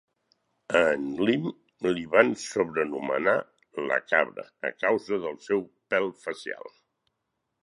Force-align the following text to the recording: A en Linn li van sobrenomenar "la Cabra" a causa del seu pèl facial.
A 0.77 0.79
en 0.93 1.03
Linn 1.27 1.51
li 1.97 2.05
van 2.15 2.33
sobrenomenar 2.45 3.37
"la 3.91 4.01
Cabra" 4.13 4.47
a 4.71 4.75
causa 4.87 5.21
del 5.27 5.39
seu 5.51 5.65
pèl 5.95 6.11
facial. 6.27 6.75